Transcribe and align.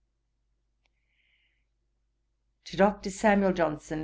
'To 2.63 2.75
DR. 2.77 3.07
SAMUEL 3.11 3.53
JOHNSON. 3.53 3.99